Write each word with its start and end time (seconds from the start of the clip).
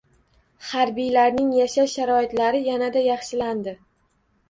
Harbiylarning 0.69 1.53
yashash 1.59 1.95
sharoitlari 1.99 2.65
yanada 2.71 3.07
yaxshilandi 3.13 3.81